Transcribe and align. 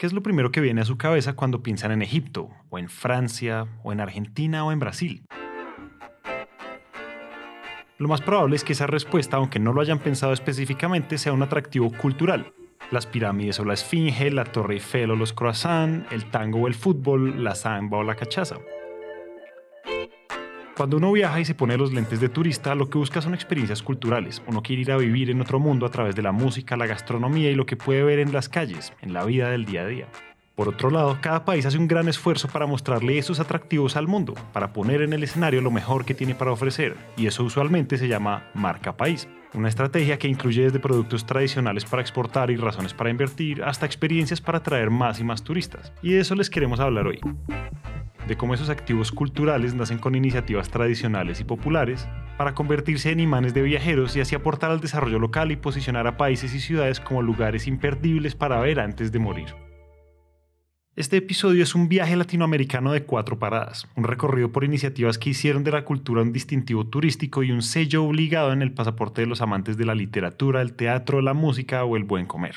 ¿Qué 0.00 0.06
es 0.06 0.14
lo 0.14 0.22
primero 0.22 0.50
que 0.50 0.62
viene 0.62 0.80
a 0.80 0.86
su 0.86 0.96
cabeza 0.96 1.34
cuando 1.34 1.62
piensan 1.62 1.92
en 1.92 2.00
Egipto, 2.00 2.48
o 2.70 2.78
en 2.78 2.88
Francia, 2.88 3.66
o 3.82 3.92
en 3.92 4.00
Argentina, 4.00 4.64
o 4.64 4.72
en 4.72 4.78
Brasil? 4.78 5.26
Lo 7.98 8.08
más 8.08 8.22
probable 8.22 8.56
es 8.56 8.64
que 8.64 8.72
esa 8.72 8.86
respuesta, 8.86 9.36
aunque 9.36 9.58
no 9.58 9.74
lo 9.74 9.82
hayan 9.82 9.98
pensado 9.98 10.32
específicamente, 10.32 11.18
sea 11.18 11.34
un 11.34 11.42
atractivo 11.42 11.92
cultural. 11.92 12.54
Las 12.90 13.04
pirámides 13.04 13.60
o 13.60 13.66
la 13.66 13.74
esfinge, 13.74 14.30
la 14.30 14.44
torre 14.44 14.76
Eiffel 14.76 15.10
o 15.10 15.16
los 15.16 15.34
croissants, 15.34 16.10
el 16.10 16.24
tango 16.30 16.60
o 16.60 16.66
el 16.66 16.74
fútbol, 16.74 17.44
la 17.44 17.54
samba 17.54 17.98
o 17.98 18.02
la 18.02 18.14
cachaza. 18.14 18.56
Cuando 20.80 20.96
uno 20.96 21.12
viaja 21.12 21.38
y 21.38 21.44
se 21.44 21.54
pone 21.54 21.76
los 21.76 21.92
lentes 21.92 22.20
de 22.20 22.30
turista, 22.30 22.74
lo 22.74 22.88
que 22.88 22.96
busca 22.96 23.20
son 23.20 23.34
experiencias 23.34 23.82
culturales. 23.82 24.40
Uno 24.46 24.62
quiere 24.62 24.80
ir 24.80 24.92
a 24.92 24.96
vivir 24.96 25.28
en 25.28 25.42
otro 25.42 25.58
mundo 25.58 25.84
a 25.84 25.90
través 25.90 26.16
de 26.16 26.22
la 26.22 26.32
música, 26.32 26.74
la 26.74 26.86
gastronomía 26.86 27.50
y 27.50 27.54
lo 27.54 27.66
que 27.66 27.76
puede 27.76 28.02
ver 28.02 28.18
en 28.18 28.32
las 28.32 28.48
calles, 28.48 28.94
en 29.02 29.12
la 29.12 29.26
vida 29.26 29.50
del 29.50 29.66
día 29.66 29.82
a 29.82 29.86
día. 29.86 30.06
Por 30.60 30.68
otro 30.68 30.90
lado, 30.90 31.16
cada 31.22 31.46
país 31.46 31.64
hace 31.64 31.78
un 31.78 31.88
gran 31.88 32.06
esfuerzo 32.06 32.46
para 32.46 32.66
mostrarle 32.66 33.16
esos 33.16 33.40
atractivos 33.40 33.96
al 33.96 34.06
mundo, 34.06 34.34
para 34.52 34.74
poner 34.74 35.00
en 35.00 35.14
el 35.14 35.22
escenario 35.22 35.62
lo 35.62 35.70
mejor 35.70 36.04
que 36.04 36.12
tiene 36.12 36.34
para 36.34 36.52
ofrecer, 36.52 36.98
y 37.16 37.26
eso 37.26 37.44
usualmente 37.44 37.96
se 37.96 38.08
llama 38.08 38.44
marca 38.52 38.94
país. 38.94 39.26
Una 39.54 39.70
estrategia 39.70 40.18
que 40.18 40.28
incluye 40.28 40.64
desde 40.64 40.78
productos 40.78 41.24
tradicionales 41.24 41.86
para 41.86 42.02
exportar 42.02 42.50
y 42.50 42.56
razones 42.56 42.92
para 42.92 43.08
invertir 43.08 43.64
hasta 43.64 43.86
experiencias 43.86 44.42
para 44.42 44.58
atraer 44.58 44.90
más 44.90 45.18
y 45.18 45.24
más 45.24 45.42
turistas. 45.42 45.94
Y 46.02 46.12
de 46.12 46.20
eso 46.20 46.34
les 46.34 46.50
queremos 46.50 46.78
hablar 46.78 47.06
hoy 47.06 47.20
de 48.28 48.36
cómo 48.36 48.52
esos 48.52 48.68
activos 48.68 49.12
culturales 49.12 49.72
nacen 49.72 49.98
con 49.98 50.14
iniciativas 50.14 50.68
tradicionales 50.68 51.40
y 51.40 51.44
populares 51.44 52.06
para 52.36 52.54
convertirse 52.54 53.10
en 53.10 53.20
imanes 53.20 53.54
de 53.54 53.62
viajeros 53.62 54.14
y 54.14 54.20
así 54.20 54.34
aportar 54.34 54.70
al 54.70 54.80
desarrollo 54.80 55.18
local 55.18 55.52
y 55.52 55.56
posicionar 55.56 56.06
a 56.06 56.18
países 56.18 56.54
y 56.54 56.60
ciudades 56.60 57.00
como 57.00 57.22
lugares 57.22 57.66
imperdibles 57.66 58.34
para 58.34 58.60
ver 58.60 58.78
antes 58.78 59.10
de 59.10 59.18
morir. 59.18 59.69
Este 61.00 61.16
episodio 61.16 61.62
es 61.62 61.74
un 61.74 61.88
viaje 61.88 62.14
latinoamericano 62.14 62.92
de 62.92 63.04
cuatro 63.04 63.38
paradas, 63.38 63.88
un 63.96 64.04
recorrido 64.04 64.52
por 64.52 64.64
iniciativas 64.64 65.16
que 65.16 65.30
hicieron 65.30 65.64
de 65.64 65.70
la 65.70 65.82
cultura 65.82 66.20
un 66.20 66.30
distintivo 66.30 66.84
turístico 66.88 67.42
y 67.42 67.52
un 67.52 67.62
sello 67.62 68.04
obligado 68.04 68.52
en 68.52 68.60
el 68.60 68.74
pasaporte 68.74 69.22
de 69.22 69.26
los 69.26 69.40
amantes 69.40 69.78
de 69.78 69.86
la 69.86 69.94
literatura, 69.94 70.60
el 70.60 70.74
teatro, 70.74 71.22
la 71.22 71.32
música 71.32 71.84
o 71.84 71.96
el 71.96 72.04
buen 72.04 72.26
comer. 72.26 72.56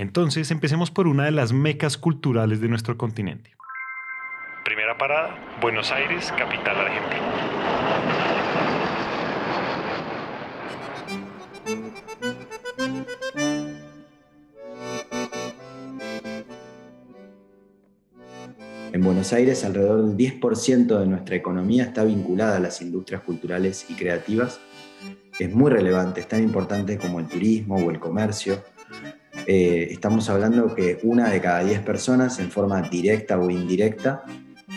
Entonces, 0.00 0.50
empecemos 0.50 0.90
por 0.90 1.06
una 1.06 1.26
de 1.26 1.30
las 1.30 1.52
mecas 1.52 1.98
culturales 1.98 2.62
de 2.62 2.68
nuestro 2.68 2.96
continente. 2.96 3.50
Primera 4.64 4.96
parada, 4.96 5.58
Buenos 5.60 5.92
Aires, 5.92 6.32
capital 6.38 6.74
argentina. 6.74 7.20
En 18.94 19.02
Buenos 19.02 19.34
Aires, 19.34 19.66
alrededor 19.66 20.06
del 20.06 20.16
10% 20.16 20.98
de 20.98 21.06
nuestra 21.06 21.36
economía 21.36 21.82
está 21.82 22.04
vinculada 22.04 22.56
a 22.56 22.60
las 22.60 22.80
industrias 22.80 23.20
culturales 23.20 23.84
y 23.90 23.94
creativas. 23.96 24.62
Es 25.38 25.54
muy 25.54 25.70
relevante, 25.70 26.20
es 26.20 26.28
tan 26.28 26.42
importante 26.42 26.96
como 26.96 27.20
el 27.20 27.26
turismo 27.26 27.76
o 27.76 27.90
el 27.90 28.00
comercio, 28.00 28.64
eh, 29.46 29.88
estamos 29.90 30.28
hablando 30.28 30.74
que 30.74 30.98
una 31.02 31.28
de 31.28 31.40
cada 31.40 31.64
diez 31.64 31.80
personas, 31.80 32.38
en 32.38 32.50
forma 32.50 32.82
directa 32.82 33.38
o 33.38 33.50
indirecta, 33.50 34.22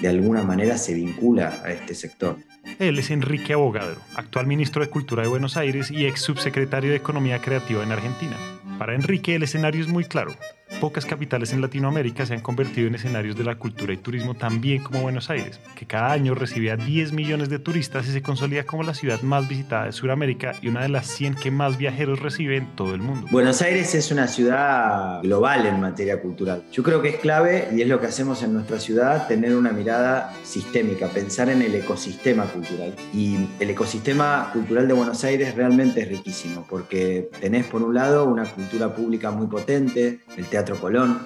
de 0.02 0.08
alguna 0.08 0.44
manera 0.44 0.78
se 0.78 0.94
vincula 0.94 1.62
a 1.64 1.72
este 1.72 1.94
sector. 1.96 2.38
Él 2.80 2.98
es 2.98 3.12
Enrique 3.12 3.54
Abogadro, 3.54 4.00
actual 4.16 4.48
ministro 4.48 4.84
de 4.84 4.90
Cultura 4.90 5.22
de 5.24 5.28
Buenos 5.28 5.58
Aires 5.58 5.92
y 5.92 6.06
ex 6.06 6.22
subsecretario 6.22 6.92
de 6.92 6.98
Economía 6.98 7.40
Creativa 7.40 7.84
en 7.84 7.92
Argentina. 7.92 8.38
Para 8.80 8.96
Enrique 8.96 9.36
el 9.36 9.44
escenario 9.44 9.82
es 9.82 9.88
muy 9.88 10.06
claro. 10.06 10.34
Pocas 10.84 11.06
capitales 11.06 11.54
en 11.54 11.62
Latinoamérica 11.62 12.26
se 12.26 12.34
han 12.34 12.42
convertido 12.42 12.90
en 12.90 12.96
escenarios 12.96 13.38
de 13.38 13.46
la 13.46 13.56
cultura 13.56 13.94
y 13.94 13.98
turismo 13.98 14.36
tan 14.36 14.60
bien 14.60 14.84
como 14.84 15.02
Buenos 15.02 15.30
Aires, 15.30 15.62
que 15.78 15.86
cada 15.86 16.12
año 16.12 16.36
recibe 16.36 16.72
a 16.72 16.76
10 16.76 17.14
millones 17.14 17.48
de 17.48 17.58
turistas 17.58 18.06
y 18.10 18.12
se 18.12 18.22
consolida 18.22 18.66
como 18.66 18.84
la 18.84 18.94
ciudad 18.94 19.22
más 19.22 19.48
visitada 19.48 19.86
de 19.86 19.94
Sudamérica 19.94 20.56
y 20.62 20.68
una 20.68 20.82
de 20.82 20.90
las 20.90 21.08
100 21.08 21.36
que 21.36 21.52
más 21.52 21.78
viajeros 21.78 22.20
recibe 22.20 22.58
en 22.58 22.76
todo 22.76 22.94
el 22.96 23.00
mundo. 23.00 23.28
Buenos 23.32 23.62
Aires 23.62 23.96
es 23.96 24.12
una 24.12 24.28
ciudad 24.28 25.22
global 25.22 25.66
en 25.68 25.80
materia 25.80 26.20
cultural. 26.20 26.64
Yo 26.74 26.84
creo 26.84 27.02
que 27.02 27.08
es 27.12 27.16
clave, 27.16 27.70
y 27.74 27.82
es 27.82 27.88
lo 27.88 28.02
que 28.02 28.08
hacemos 28.08 28.44
en 28.44 28.52
nuestra 28.52 28.78
ciudad, 28.78 29.26
tener 29.30 29.56
una 29.56 29.72
mirada 29.72 30.34
sistémica, 30.44 31.08
pensar 31.08 31.48
en 31.48 31.62
el 31.62 31.74
ecosistema 31.76 32.44
cultural. 32.44 32.94
Y 33.14 33.38
el 33.62 33.70
ecosistema 33.70 34.50
cultural 34.52 34.90
de 34.90 34.94
Buenos 34.94 35.24
Aires 35.24 35.56
realmente 35.56 36.02
es 36.02 36.10
riquísimo, 36.10 36.68
porque 36.70 37.30
tenés 37.40 37.68
por 37.68 37.82
un 37.84 37.94
lado 37.94 38.26
una 38.26 38.44
cultura 38.44 38.94
pública 38.94 39.32
muy 39.32 39.48
potente, 39.48 40.20
el 40.36 40.46
teatro 40.48 40.73
Teatro 40.74 40.82
Colón, 40.82 41.20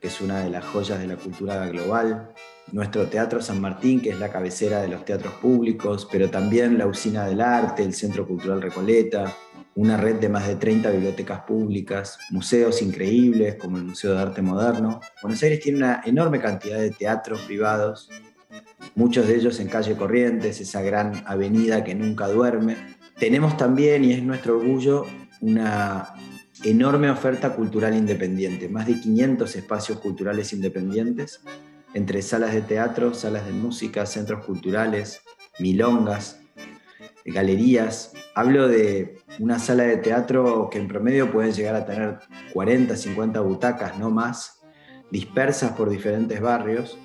que 0.00 0.08
es 0.08 0.20
una 0.20 0.40
de 0.40 0.50
las 0.50 0.64
joyas 0.64 0.98
de 0.98 1.06
la 1.06 1.14
cultura 1.14 1.64
global, 1.68 2.30
nuestro 2.72 3.06
Teatro 3.06 3.40
San 3.40 3.60
Martín, 3.60 4.00
que 4.00 4.10
es 4.10 4.18
la 4.18 4.30
cabecera 4.30 4.82
de 4.82 4.88
los 4.88 5.04
teatros 5.04 5.34
públicos, 5.34 6.08
pero 6.10 6.28
también 6.28 6.76
la 6.76 6.88
Usina 6.88 7.24
del 7.26 7.40
Arte, 7.40 7.84
el 7.84 7.94
Centro 7.94 8.26
Cultural 8.26 8.60
Recoleta, 8.60 9.32
una 9.76 9.96
red 9.96 10.16
de 10.16 10.28
más 10.28 10.48
de 10.48 10.56
30 10.56 10.90
bibliotecas 10.90 11.42
públicas, 11.42 12.18
museos 12.30 12.82
increíbles 12.82 13.54
como 13.56 13.76
el 13.76 13.84
Museo 13.84 14.14
de 14.14 14.22
Arte 14.22 14.42
Moderno. 14.42 15.00
Buenos 15.22 15.40
Aires 15.44 15.60
tiene 15.60 15.78
una 15.78 16.02
enorme 16.04 16.40
cantidad 16.40 16.78
de 16.78 16.90
teatros 16.90 17.42
privados, 17.42 18.10
muchos 18.96 19.28
de 19.28 19.36
ellos 19.36 19.60
en 19.60 19.68
calle 19.68 19.94
Corrientes, 19.94 20.60
esa 20.60 20.82
gran 20.82 21.22
avenida 21.26 21.84
que 21.84 21.94
nunca 21.94 22.26
duerme. 22.26 22.76
Tenemos 23.16 23.56
también, 23.56 24.04
y 24.04 24.14
es 24.14 24.22
nuestro 24.22 24.58
orgullo, 24.58 25.06
una 25.40 26.12
enorme 26.64 27.10
oferta 27.10 27.54
cultural 27.54 27.96
independiente, 27.96 28.68
más 28.68 28.86
de 28.86 29.00
500 29.00 29.56
espacios 29.56 29.98
culturales 29.98 30.52
independientes, 30.52 31.40
entre 31.94 32.22
salas 32.22 32.54
de 32.54 32.62
teatro, 32.62 33.14
salas 33.14 33.46
de 33.46 33.52
música, 33.52 34.06
centros 34.06 34.44
culturales, 34.44 35.22
milongas, 35.58 36.40
galerías. 37.24 38.12
Hablo 38.34 38.68
de 38.68 39.18
una 39.38 39.58
sala 39.58 39.84
de 39.84 39.96
teatro 39.96 40.68
que 40.70 40.78
en 40.78 40.88
promedio 40.88 41.32
puede 41.32 41.52
llegar 41.52 41.74
a 41.74 41.86
tener 41.86 42.18
40, 42.52 42.96
50 42.96 43.40
butacas, 43.40 43.98
no 43.98 44.10
más, 44.10 44.60
dispersas 45.10 45.72
por 45.72 45.90
diferentes 45.90 46.40
barrios, 46.40 46.98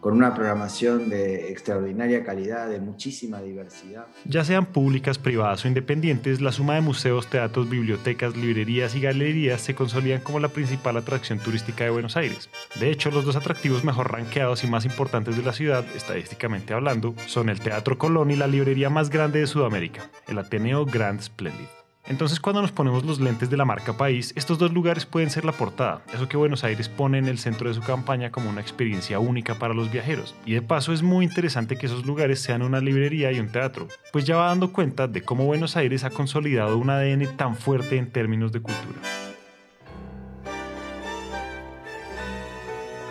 con 0.00 0.14
una 0.14 0.34
programación 0.34 1.08
de 1.08 1.50
extraordinaria 1.50 2.24
calidad, 2.24 2.68
de 2.68 2.80
muchísima 2.80 3.40
diversidad. 3.42 4.06
Ya 4.24 4.44
sean 4.44 4.66
públicas, 4.66 5.18
privadas 5.18 5.64
o 5.64 5.68
independientes, 5.68 6.40
la 6.40 6.52
suma 6.52 6.74
de 6.74 6.80
museos, 6.80 7.26
teatros, 7.26 7.68
bibliotecas, 7.68 8.36
librerías 8.36 8.94
y 8.94 9.00
galerías 9.00 9.60
se 9.60 9.74
consolidan 9.74 10.20
como 10.20 10.40
la 10.40 10.48
principal 10.48 10.96
atracción 10.96 11.38
turística 11.38 11.84
de 11.84 11.90
Buenos 11.90 12.16
Aires. 12.16 12.48
De 12.78 12.90
hecho, 12.90 13.10
los 13.10 13.24
dos 13.24 13.36
atractivos 13.36 13.84
mejor 13.84 14.12
rankeados 14.12 14.64
y 14.64 14.66
más 14.66 14.84
importantes 14.84 15.36
de 15.36 15.42
la 15.42 15.52
ciudad, 15.52 15.84
estadísticamente 15.94 16.74
hablando, 16.74 17.14
son 17.26 17.48
el 17.48 17.60
Teatro 17.60 17.98
Colón 17.98 18.30
y 18.30 18.36
la 18.36 18.46
librería 18.46 18.90
más 18.90 19.10
grande 19.10 19.40
de 19.40 19.46
Sudamérica, 19.46 20.10
el 20.28 20.38
Ateneo 20.38 20.86
Grand 20.86 21.20
Splendid. 21.20 21.79
Entonces 22.06 22.40
cuando 22.40 22.62
nos 22.62 22.72
ponemos 22.72 23.04
los 23.04 23.20
lentes 23.20 23.50
de 23.50 23.56
la 23.56 23.64
marca 23.64 23.96
país, 23.96 24.32
estos 24.34 24.58
dos 24.58 24.72
lugares 24.72 25.04
pueden 25.04 25.30
ser 25.30 25.44
la 25.44 25.52
portada, 25.52 26.02
eso 26.12 26.28
que 26.28 26.36
Buenos 26.36 26.64
Aires 26.64 26.88
pone 26.88 27.18
en 27.18 27.26
el 27.26 27.38
centro 27.38 27.68
de 27.68 27.74
su 27.74 27.82
campaña 27.82 28.30
como 28.30 28.48
una 28.48 28.60
experiencia 28.60 29.18
única 29.18 29.54
para 29.54 29.74
los 29.74 29.92
viajeros. 29.92 30.34
Y 30.46 30.54
de 30.54 30.62
paso 30.62 30.92
es 30.92 31.02
muy 31.02 31.24
interesante 31.24 31.76
que 31.76 31.86
esos 31.86 32.06
lugares 32.06 32.40
sean 32.40 32.62
una 32.62 32.80
librería 32.80 33.30
y 33.32 33.38
un 33.38 33.52
teatro, 33.52 33.86
pues 34.12 34.24
ya 34.24 34.36
va 34.36 34.46
dando 34.46 34.72
cuenta 34.72 35.08
de 35.08 35.22
cómo 35.22 35.44
Buenos 35.44 35.76
Aires 35.76 36.02
ha 36.04 36.10
consolidado 36.10 36.78
un 36.78 36.88
ADN 36.88 37.36
tan 37.36 37.54
fuerte 37.54 37.96
en 37.96 38.10
términos 38.10 38.50
de 38.50 38.62
cultura. 38.62 38.98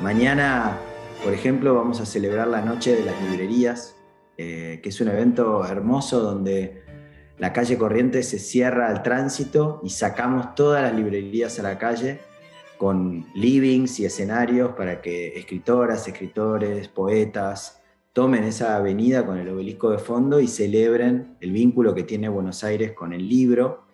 Mañana, 0.01 0.77
por 1.23 1.33
ejemplo, 1.33 1.75
vamos 1.75 2.01
a 2.01 2.05
celebrar 2.05 2.47
la 2.47 2.61
Noche 2.61 2.95
de 2.95 3.05
las 3.05 3.21
Librerías, 3.21 3.95
eh, 4.37 4.79
que 4.81 4.89
es 4.89 4.99
un 4.99 5.09
evento 5.09 5.65
hermoso 5.65 6.21
donde 6.21 6.88
la 7.39 7.53
calle 7.53 7.77
Corrientes 7.77 8.29
se 8.29 8.39
cierra 8.39 8.89
al 8.89 9.01
tránsito 9.01 9.81
y 9.83 9.89
sacamos 9.89 10.55
todas 10.55 10.83
las 10.83 10.93
librerías 10.93 11.57
a 11.59 11.63
la 11.63 11.77
calle 11.77 12.19
con 12.77 13.25
livings 13.33 13.99
y 13.99 14.05
escenarios 14.05 14.71
para 14.71 15.01
que 15.01 15.37
escritoras, 15.37 16.07
escritores, 16.07 16.87
poetas 16.87 17.81
tomen 18.13 18.43
esa 18.43 18.75
avenida 18.75 19.25
con 19.25 19.37
el 19.37 19.49
obelisco 19.49 19.91
de 19.91 19.97
fondo 19.97 20.39
y 20.39 20.47
celebren 20.47 21.37
el 21.39 21.51
vínculo 21.51 21.93
que 21.93 22.03
tiene 22.03 22.27
Buenos 22.29 22.63
Aires 22.63 22.93
con 22.93 23.13
el 23.13 23.27
libro. 23.27 23.85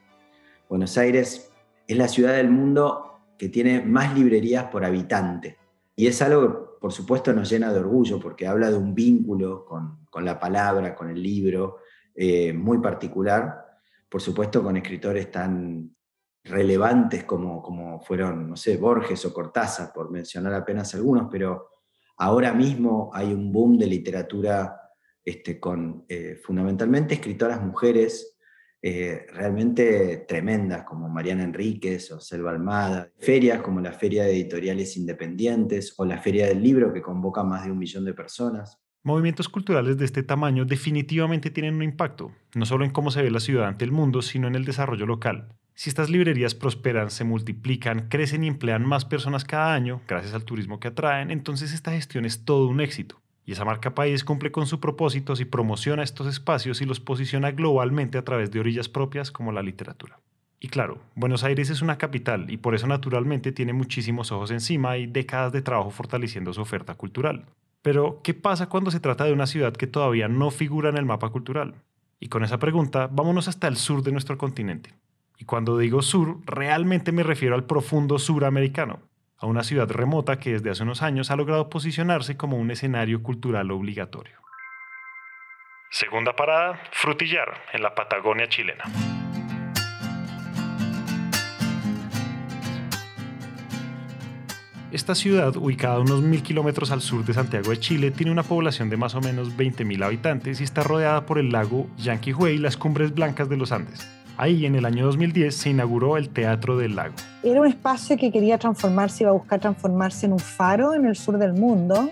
Buenos 0.69 0.97
Aires 0.97 1.51
es 1.88 1.97
la 1.97 2.07
ciudad 2.07 2.33
del 2.33 2.50
mundo 2.50 3.19
que 3.38 3.50
tiene 3.50 3.81
más 3.81 4.18
librerías 4.18 4.65
por 4.65 4.86
habitante. 4.86 5.57
Y 5.95 6.07
es 6.07 6.21
algo 6.21 6.42
que, 6.42 6.65
por 6.80 6.92
supuesto, 6.92 7.33
nos 7.33 7.50
llena 7.50 7.71
de 7.71 7.80
orgullo 7.80 8.19
porque 8.19 8.47
habla 8.47 8.69
de 8.69 8.77
un 8.77 8.95
vínculo 8.95 9.65
con, 9.65 10.25
la 10.25 10.39
palabra, 10.39 10.95
con 10.95 11.09
el 11.09 11.21
libro, 11.21 11.77
eh, 12.16 12.54
muy 12.54 12.80
particular. 12.80 13.66
Por 14.10 14.22
supuesto, 14.22 14.64
con 14.64 14.78
escritores 14.78 15.30
tan 15.32 15.96
relevantes 16.44 17.24
como, 17.24 17.62
como 17.62 18.00
fueron, 18.02 18.50
no 18.50 18.56
sé, 18.56 18.78
Borges 18.78 19.26
o 19.26 19.34
Cortázar, 19.34 19.92
por 19.94 20.12
mencionar 20.12 20.54
apenas 20.54 20.94
algunos, 20.96 21.28
pero 21.32 21.70
ahora 22.18 22.54
mismo 22.54 23.10
hay 23.14 23.34
un 23.34 23.52
boom 23.52 23.78
de 23.78 23.88
literatura 23.88 24.80
este, 25.24 25.60
con 25.60 26.06
eh, 26.08 26.40
fundamentalmente 26.44 27.16
escritoras 27.16 27.62
mujeres 27.62 28.36
eh, 28.88 29.26
realmente 29.34 30.26
tremendas 30.28 30.84
como 30.84 31.10
Mariana 31.10 31.44
Enríquez 31.44 32.12
o 32.12 32.20
Selva 32.20 32.52
Almada, 32.52 33.12
ferias 33.18 33.64
como 33.64 33.82
la 33.82 33.92
Feria 33.92 34.24
de 34.24 34.34
Editoriales 34.34 34.96
Independientes 34.96 35.96
o 35.98 36.06
la 36.06 36.20
Feria 36.20 36.46
del 36.46 36.62
Libro 36.62 36.94
que 36.94 37.02
convoca 37.02 37.44
más 37.44 37.66
de 37.66 37.72
un 37.72 37.80
millón 37.80 38.06
de 38.06 38.14
personas. 38.14 38.80
Movimientos 39.06 39.50
culturales 39.50 40.00
de 40.00 40.06
este 40.06 40.24
tamaño 40.24 40.66
definitivamente 40.66 41.52
tienen 41.52 41.75
un 41.75 41.84
impacto, 41.84 42.31
no 42.56 42.66
solo 42.66 42.86
en 42.86 42.90
cómo 42.90 43.12
se 43.12 43.22
ve 43.22 43.30
la 43.30 43.40
ciudad 43.40 43.68
ante 43.68 43.86
el 43.86 43.92
mundo, 43.92 44.24
sino 44.24 44.48
en 44.48 44.56
el 44.56 44.66
desarrollo 44.66 45.06
local. 45.06 45.48
Si 45.75 45.92
estas 45.92 46.10
librerías 46.10 46.56
prosperan, 46.56 47.12
se 47.12 47.24
multiplican, 47.24 48.10
crecen 48.10 48.44
y 48.44 48.48
emplean 48.48 48.84
más 48.84 49.06
personas 49.06 49.46
cada 49.46 49.75
año, 49.75 50.02
gracias 50.07 50.34
al 50.34 50.44
turismo 50.44 50.80
que 50.80 50.88
atraen, 50.88 51.30
entonces 51.30 51.72
esta 51.72 51.92
gestión 51.92 52.25
es 52.25 52.46
todo 52.46 52.66
un 52.66 52.81
éxito. 52.81 53.22
Y 53.46 53.52
esa 53.52 53.63
marca 53.63 53.94
país 53.94 54.24
cumple 54.24 54.52
con 54.52 54.66
su 54.66 54.80
propósito 54.80 55.36
si 55.36 55.46
promociona 55.46 56.02
estos 56.02 56.25
espacios 56.25 56.81
y 56.81 56.86
los 56.86 57.00
posiciona 57.00 57.52
globalmente 57.52 58.18
a 58.18 58.25
través 58.25 58.50
de 58.50 58.60
orillas 58.60 58.90
propias 58.90 59.30
como 59.30 59.52
la 59.52 59.62
literatura. 59.62 60.19
Y 60.60 60.69
claro, 60.69 60.98
Buenos 61.13 61.44
Aires 61.44 61.69
es 61.69 61.84
una 61.84 62.00
capital 62.00 62.50
y 62.50 62.57
por 62.57 62.74
eso 62.74 62.88
naturalmente 62.88 63.52
tiene 63.52 63.74
muchísimos 63.74 64.31
ojos 64.31 64.50
encima 64.50 64.98
y 64.98 65.06
décadas 65.06 65.54
de 65.54 65.62
trabajo 65.62 65.92
fortaleciendo 65.92 66.54
su 66.54 66.62
oferta 66.62 66.96
cultural. 66.96 67.46
Pero, 67.86 68.20
¿qué 68.24 68.34
pasa 68.34 68.68
cuando 68.68 68.90
se 68.90 69.00
trata 69.00 69.26
de 69.26 69.32
una 69.32 69.46
ciudad 69.46 69.72
que 69.72 69.86
todavía 69.86 70.28
no 70.28 70.50
figura 70.50 70.90
en 70.90 70.98
el 70.98 71.06
mapa 71.06 71.30
cultural? 71.30 71.76
Y 72.20 72.30
con 72.30 72.44
esa 72.44 72.58
pregunta, 72.58 73.08
vámonos 73.12 73.48
hasta 73.48 73.68
el 73.68 73.78
sur 73.78 74.02
de 74.02 74.12
nuestro 74.12 74.40
continente. 74.40 74.96
Y 75.38 75.46
cuando 75.46 75.78
digo 75.78 76.02
sur, 76.02 76.40
realmente 76.48 77.12
me 77.12 77.22
refiero 77.22 77.54
al 77.54 77.66
profundo 77.66 78.18
sur 78.18 78.44
americano, 78.44 79.02
a 79.38 79.46
una 79.46 79.62
ciudad 79.62 79.88
remota 79.88 80.40
que 80.40 80.54
desde 80.54 80.72
hace 80.72 80.82
unos 80.82 81.04
años 81.04 81.30
ha 81.30 81.36
logrado 81.36 81.70
posicionarse 81.70 82.36
como 82.36 82.58
un 82.58 82.72
escenario 82.72 83.22
cultural 83.22 83.70
obligatorio. 83.70 84.40
Segunda 85.92 86.36
parada, 86.36 86.81
Frutillar, 86.92 87.54
en 87.72 87.84
la 87.84 87.94
Patagonia 87.94 88.50
chilena. 88.50 88.84
Esta 94.95 95.13
ciudad, 95.13 95.57
ubicada 95.57 95.95
a 95.95 96.00
unos 96.00 96.21
mil 96.21 96.42
kilómetros 96.42 96.89
al 96.89 97.01
sur 97.01 97.25
de 97.25 97.33
Santiago 97.33 97.69
de 97.71 97.77
Chile, 97.77 98.12
tiene 98.12 98.31
una 98.31 98.44
población 98.44 98.89
de 98.89 98.95
más 98.95 99.13
o 99.13 99.19
menos 99.19 99.57
20.000 99.57 100.06
habitantes 100.06 100.62
y 100.62 100.63
está 100.63 100.83
rodeada 100.83 101.25
por 101.25 101.38
el 101.38 101.50
lago 101.50 101.88
Yanquihue 101.97 102.53
y 102.53 102.57
las 102.57 102.77
cumbres 102.77 103.13
blancas 103.13 103.50
de 103.50 103.57
los 103.57 103.74
Andes. 103.74 104.07
Ahí, 104.38 104.65
en 104.65 104.74
el 104.74 104.86
año 104.86 105.06
2010, 105.07 105.53
se 105.53 105.71
inauguró 105.71 106.15
el 106.15 106.30
Teatro 106.30 106.77
del 106.77 106.95
Lago. 106.95 107.13
Era 107.44 107.59
un 107.59 107.68
espacio 107.68 108.15
que 108.15 108.31
quería 108.31 108.57
transformarse, 108.57 109.25
iba 109.25 109.31
a 109.31 109.33
buscar 109.33 109.59
transformarse 109.59 110.27
en 110.27 110.31
un 110.31 110.39
faro 110.39 110.94
en 110.94 111.06
el 111.06 111.18
sur 111.18 111.38
del 111.38 111.51
mundo, 111.51 112.09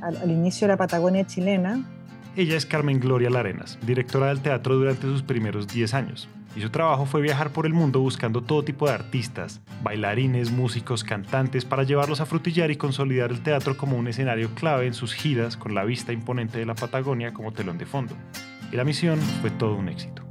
al, 0.00 0.30
inicio 0.30 0.66
de 0.66 0.72
la 0.72 0.78
Patagonia 0.78 1.26
chilena. 1.26 1.84
Ella 2.34 2.56
es 2.56 2.64
Carmen 2.64 2.98
Gloria 2.98 3.28
Larenas, 3.28 3.78
directora 3.86 4.28
del 4.28 4.40
teatro 4.40 4.76
durante 4.76 5.02
sus 5.02 5.22
primeros 5.22 5.68
10 5.68 5.92
años. 5.92 6.30
Y 6.54 6.60
su 6.60 6.70
trabajo 6.70 7.06
fue 7.06 7.22
viajar 7.22 7.50
por 7.52 7.66
el 7.66 7.72
mundo 7.72 8.00
buscando 8.00 8.42
todo 8.42 8.62
tipo 8.62 8.86
de 8.86 8.92
artistas, 8.92 9.60
bailarines, 9.82 10.50
músicos, 10.50 11.02
cantantes, 11.02 11.64
para 11.64 11.82
llevarlos 11.82 12.20
a 12.20 12.26
frutillar 12.26 12.70
y 12.70 12.76
consolidar 12.76 13.30
el 13.30 13.42
teatro 13.42 13.76
como 13.76 13.96
un 13.96 14.08
escenario 14.08 14.54
clave 14.54 14.86
en 14.86 14.94
sus 14.94 15.14
giras 15.14 15.56
con 15.56 15.74
la 15.74 15.84
vista 15.84 16.12
imponente 16.12 16.58
de 16.58 16.66
la 16.66 16.74
Patagonia 16.74 17.32
como 17.32 17.52
telón 17.52 17.78
de 17.78 17.86
fondo. 17.86 18.14
Y 18.70 18.76
la 18.76 18.84
misión 18.84 19.18
fue 19.40 19.50
todo 19.50 19.76
un 19.76 19.88
éxito 19.88 20.22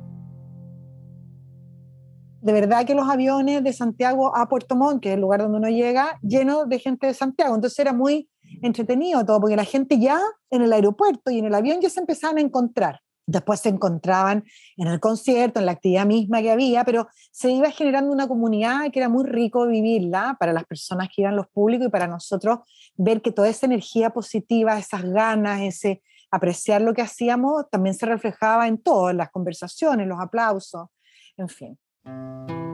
de 2.42 2.54
verdad 2.54 2.86
que 2.86 2.96
los 2.96 3.08
aviones 3.08 3.64
de 3.64 3.72
Santiago 3.72 4.36
a 4.36 4.50
Puerto 4.50 4.76
Montt, 4.76 5.02
que 5.02 5.10
es 5.10 5.16
el 5.16 5.22
lugar 5.22 5.42
donde 5.42 5.60
uno 5.60 5.70
llega, 5.70 6.18
lleno 6.22 6.66
de 6.66 6.80
gente 6.80 7.08
de 7.08 7.14
Santiago. 7.14 7.56
Entonces 7.56 7.78
era 7.78 7.94
muy 7.94 8.30
entretenido 8.64 9.24
todo, 9.26 9.40
porque 9.40 9.56
la 9.56 9.64
gente 9.64 10.00
ya 10.00 10.20
en 10.50 10.64
el 10.64 10.74
aeropuerto 10.74 11.32
y 11.32 11.38
en 11.38 11.46
el 11.46 11.54
avión 11.54 11.80
ya 11.82 11.90
se 11.90 12.00
empezaban 12.00 12.38
a 12.38 12.42
encontrar. 12.42 13.00
Después 13.32 13.62
se 13.62 13.70
encontraban 13.70 14.44
en 14.78 14.88
el 14.88 15.00
concierto, 15.00 15.60
en 15.60 15.66
la 15.66 15.72
actividad 15.72 16.06
misma 16.06 16.42
que 16.42 16.52
había, 16.52 16.84
pero 16.84 17.08
se 17.32 17.50
iba 17.52 17.72
generando 17.72 18.12
una 18.12 18.28
comunidad 18.28 18.92
que 18.92 19.00
era 19.00 19.10
muy 19.10 19.26
rico 19.26 19.66
vivirla 19.68 20.36
para 20.40 20.54
las 20.54 20.66
personas 20.66 21.08
que 21.08 21.22
iban 21.22 21.36
los 21.36 21.48
públicos 21.48 21.88
y 21.88 21.90
para 21.92 22.08
nosotros 22.08 22.60
ver 22.96 23.22
que 23.22 23.32
toda 23.32 23.48
esa 23.48 23.66
energía 23.66 24.10
positiva, 24.10 24.78
esas 24.78 25.04
ganas, 25.04 25.62
ese 25.62 26.02
apreciar 26.30 26.82
lo 26.82 26.94
que 26.94 27.02
hacíamos, 27.02 27.70
también 27.70 27.96
se 27.96 28.06
reflejaba 28.06 28.68
en 28.68 28.78
todo, 28.78 29.10
en 29.10 29.18
las 29.18 29.32
conversaciones, 29.32 30.08
los 30.08 30.20
aplausos, 30.20 30.88
en 31.38 31.50
fin. 31.50 32.71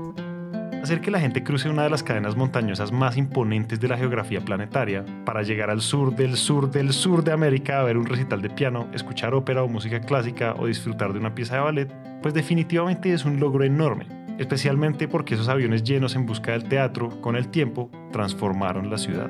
Hacer 0.87 1.01
que 1.01 1.11
la 1.11 1.19
gente 1.19 1.43
cruce 1.43 1.69
una 1.69 1.83
de 1.83 1.89
las 1.89 2.01
cadenas 2.01 2.37
montañosas 2.37 2.93
más 2.93 3.17
imponentes 3.17 3.77
de 3.77 3.89
la 3.89 3.97
geografía 3.97 4.39
planetaria 4.39 5.03
para 5.25 5.43
llegar 5.43 5.69
al 5.69 5.81
sur 5.81 6.15
del 6.15 6.37
sur 6.37 6.71
del 6.71 6.93
sur 6.93 7.25
de 7.25 7.33
América 7.33 7.81
a 7.81 7.83
ver 7.83 7.97
un 7.97 8.05
recital 8.05 8.41
de 8.41 8.49
piano, 8.49 8.87
escuchar 8.93 9.33
ópera 9.33 9.63
o 9.63 9.67
música 9.67 9.99
clásica 9.99 10.55
o 10.57 10.65
disfrutar 10.65 11.11
de 11.11 11.19
una 11.19 11.35
pieza 11.35 11.55
de 11.55 11.61
ballet, 11.61 11.93
pues 12.21 12.33
definitivamente 12.33 13.11
es 13.11 13.25
un 13.25 13.37
logro 13.37 13.65
enorme, 13.65 14.07
especialmente 14.37 15.09
porque 15.09 15.33
esos 15.33 15.49
aviones 15.49 15.83
llenos 15.83 16.15
en 16.15 16.25
busca 16.25 16.53
del 16.53 16.69
teatro, 16.69 17.19
con 17.19 17.35
el 17.35 17.49
tiempo, 17.49 17.91
transformaron 18.13 18.89
la 18.89 18.97
ciudad. 18.97 19.29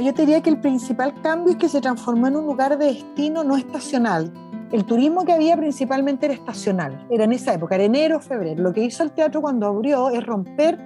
Yo 0.00 0.14
te 0.14 0.22
diría 0.22 0.40
que 0.40 0.50
el 0.50 0.60
principal 0.60 1.20
cambio 1.20 1.54
es 1.54 1.58
que 1.58 1.68
se 1.68 1.80
transformó 1.80 2.28
en 2.28 2.36
un 2.36 2.46
lugar 2.46 2.78
de 2.78 2.86
destino 2.86 3.42
no 3.42 3.56
estacional, 3.56 4.32
el 4.72 4.84
turismo 4.84 5.24
que 5.24 5.32
había 5.32 5.56
principalmente 5.56 6.26
era 6.26 6.34
estacional, 6.34 7.06
era 7.10 7.24
en 7.24 7.32
esa 7.32 7.54
época, 7.54 7.74
era 7.74 7.84
enero, 7.84 8.20
febrero. 8.20 8.62
Lo 8.62 8.72
que 8.72 8.82
hizo 8.82 9.02
el 9.02 9.12
teatro 9.12 9.40
cuando 9.40 9.66
abrió 9.66 10.10
es 10.10 10.24
romper 10.24 10.78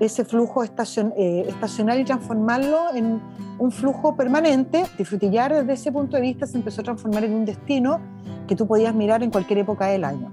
ese 0.00 0.24
flujo 0.24 0.62
eh, 0.62 1.44
estacional 1.48 2.00
y 2.00 2.04
transformarlo 2.04 2.94
en 2.94 3.20
un 3.58 3.72
flujo 3.72 4.14
permanente. 4.14 4.84
Disfrutillar 4.96 5.52
desde 5.52 5.72
ese 5.72 5.92
punto 5.92 6.16
de 6.16 6.22
vista 6.22 6.46
se 6.46 6.56
empezó 6.56 6.82
a 6.82 6.84
transformar 6.84 7.24
en 7.24 7.34
un 7.34 7.44
destino 7.44 8.00
que 8.46 8.54
tú 8.54 8.66
podías 8.66 8.94
mirar 8.94 9.22
en 9.22 9.30
cualquier 9.30 9.60
época 9.60 9.86
del 9.86 10.04
año. 10.04 10.32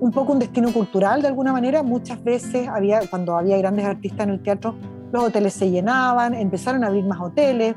Un 0.00 0.10
poco 0.10 0.32
un 0.32 0.38
destino 0.38 0.72
cultural 0.72 1.22
de 1.22 1.28
alguna 1.28 1.52
manera. 1.52 1.82
Muchas 1.82 2.22
veces 2.22 2.68
había, 2.68 3.00
cuando 3.08 3.36
había 3.36 3.56
grandes 3.58 3.84
artistas 3.84 4.26
en 4.26 4.30
el 4.30 4.42
teatro, 4.42 4.74
los 5.12 5.24
hoteles 5.24 5.54
se 5.54 5.70
llenaban, 5.70 6.34
empezaron 6.34 6.82
a 6.82 6.88
abrir 6.88 7.04
más 7.04 7.20
hoteles 7.20 7.76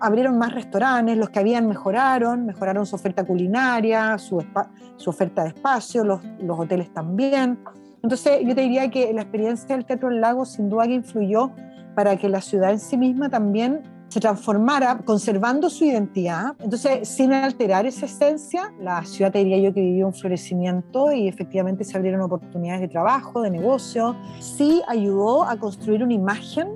abrieron 0.00 0.38
más 0.38 0.54
restaurantes, 0.54 1.16
los 1.16 1.30
que 1.30 1.38
habían 1.38 1.66
mejoraron, 1.66 2.46
mejoraron 2.46 2.86
su 2.86 2.96
oferta 2.96 3.24
culinaria, 3.24 4.18
su, 4.18 4.42
oferta 5.06 5.42
de 5.42 5.48
espacio, 5.48 6.04
los, 6.04 6.20
los, 6.40 6.58
hoteles 6.58 6.92
también. 6.92 7.58
Entonces 8.02 8.40
yo 8.44 8.54
te 8.54 8.62
diría 8.62 8.90
que 8.90 9.12
la 9.12 9.22
experiencia 9.22 9.76
del 9.76 9.84
Teatro 9.84 10.08
del 10.08 10.20
Lago 10.20 10.44
sin 10.44 10.68
duda 10.68 10.86
que 10.86 10.94
influyó 10.94 11.50
para 11.94 12.16
que 12.16 12.28
la 12.28 12.40
ciudad 12.40 12.70
en 12.70 12.78
sí 12.78 12.96
misma 12.96 13.28
también 13.28 13.82
se 14.08 14.20
transformara 14.20 14.98
conservando 15.04 15.68
su 15.68 15.84
identidad. 15.84 16.54
Entonces, 16.60 17.08
sin 17.08 17.32
alterar 17.32 17.86
esa 17.86 18.06
esencia, 18.06 18.72
la 18.80 19.04
ciudad 19.04 19.30
te 19.30 19.38
diría 19.38 19.58
yo 19.58 19.72
que 19.74 19.80
vivió 19.80 20.06
un 20.06 20.14
florecimiento 20.14 21.12
y 21.12 21.28
efectivamente 21.28 21.84
se 21.84 21.96
abrieron 21.96 22.22
oportunidades 22.22 22.80
de 22.80 22.88
trabajo, 22.88 23.42
de 23.42 23.50
negocio. 23.50 24.16
Sí 24.40 24.82
ayudó 24.88 25.44
a 25.44 25.58
construir 25.58 26.02
una 26.02 26.14
imagen, 26.14 26.68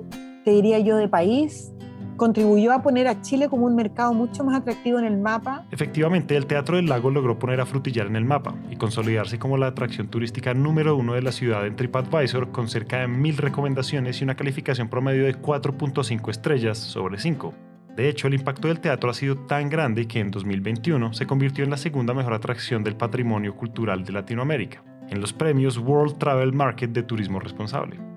te 0.45 0.51
diría 0.51 0.79
yo, 0.79 0.97
de 0.97 1.07
país, 1.07 1.73
contribuyó 2.15 2.71
a 2.73 2.81
poner 2.81 3.07
a 3.07 3.21
Chile 3.21 3.49
como 3.49 3.65
un 3.65 3.75
mercado 3.75 4.13
mucho 4.13 4.43
más 4.43 4.59
atractivo 4.59 4.99
en 4.99 5.05
el 5.05 5.17
mapa. 5.17 5.65
Efectivamente, 5.71 6.35
el 6.35 6.45
Teatro 6.45 6.77
del 6.77 6.87
Lago 6.87 7.09
logró 7.09 7.39
poner 7.39 7.61
a 7.61 7.65
Frutillar 7.65 8.07
en 8.07 8.15
el 8.15 8.25
mapa 8.25 8.55
y 8.69 8.75
consolidarse 8.75 9.39
como 9.39 9.57
la 9.57 9.67
atracción 9.67 10.07
turística 10.07 10.53
número 10.53 10.95
uno 10.95 11.13
de 11.13 11.21
la 11.21 11.31
ciudad 11.31 11.65
en 11.65 11.75
TripAdvisor 11.75 12.51
con 12.51 12.67
cerca 12.67 12.99
de 12.99 13.07
mil 13.07 13.37
recomendaciones 13.37 14.19
y 14.19 14.23
una 14.23 14.35
calificación 14.35 14.89
promedio 14.89 15.25
de 15.25 15.35
4.5 15.35 16.29
estrellas 16.29 16.77
sobre 16.77 17.19
5. 17.19 17.53
De 17.95 18.09
hecho, 18.09 18.27
el 18.27 18.33
impacto 18.33 18.67
del 18.67 18.79
teatro 18.79 19.11
ha 19.11 19.13
sido 19.13 19.37
tan 19.37 19.69
grande 19.69 20.07
que 20.07 20.19
en 20.19 20.31
2021 20.31 21.13
se 21.13 21.27
convirtió 21.27 21.63
en 21.63 21.69
la 21.69 21.77
segunda 21.77 22.13
mejor 22.13 22.33
atracción 22.33 22.83
del 22.83 22.95
patrimonio 22.95 23.55
cultural 23.55 24.03
de 24.03 24.13
Latinoamérica, 24.13 24.83
en 25.09 25.21
los 25.21 25.31
premios 25.31 25.77
World 25.77 26.17
Travel 26.17 26.53
Market 26.53 26.91
de 26.91 27.03
Turismo 27.03 27.39
Responsable. 27.39 28.12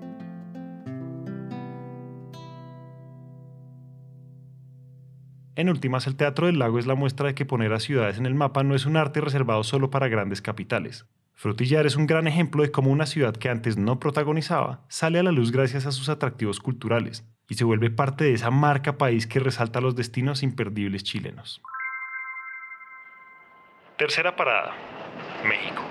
En 5.57 5.69
últimas, 5.69 6.05
el 6.05 6.15
Teatro 6.15 6.45
del 6.45 6.59
Lago 6.59 6.77
es 6.77 6.85
la 6.85 6.93
muestra 6.93 7.29
de 7.29 7.33
que 7.33 7.43
poner 7.43 7.73
a 7.73 7.79
ciudades 7.79 8.19
en 8.19 8.27
el 8.27 8.35
mapa 8.35 8.61
no 8.61 8.75
es 8.75 8.85
un 8.85 8.95
arte 8.95 9.21
reservado 9.21 9.63
solo 9.63 9.89
para 9.89 10.07
grandes 10.07 10.39
capitales. 10.39 11.07
Frutillar 11.33 11.87
es 11.87 11.95
un 11.95 12.05
gran 12.05 12.27
ejemplo 12.27 12.61
de 12.61 12.69
cómo 12.69 12.91
una 12.91 13.07
ciudad 13.07 13.35
que 13.35 13.49
antes 13.49 13.75
no 13.75 13.99
protagonizaba 13.99 14.85
sale 14.87 15.17
a 15.17 15.23
la 15.23 15.31
luz 15.31 15.51
gracias 15.51 15.87
a 15.87 15.91
sus 15.91 16.09
atractivos 16.09 16.59
culturales 16.59 17.25
y 17.49 17.55
se 17.55 17.63
vuelve 17.63 17.89
parte 17.89 18.25
de 18.25 18.33
esa 18.33 18.51
marca 18.51 18.99
país 18.99 19.25
que 19.25 19.39
resalta 19.39 19.81
los 19.81 19.95
destinos 19.95 20.43
imperdibles 20.43 21.03
chilenos. 21.03 21.59
Tercera 23.97 24.35
parada, 24.35 24.75
México. 25.43 25.81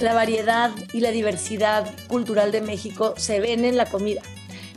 La 0.00 0.14
variedad 0.14 0.70
y 0.92 1.00
la 1.00 1.10
diversidad 1.10 1.90
cultural 2.08 2.52
de 2.52 2.60
México 2.60 3.14
se 3.16 3.40
ven 3.40 3.64
en 3.64 3.76
la 3.76 3.86
comida. 3.86 4.22